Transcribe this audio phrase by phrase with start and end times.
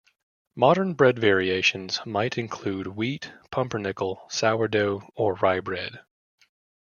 [0.55, 5.99] Modern bread variations might include wheat, pumpernickel, sour dough or rye bread.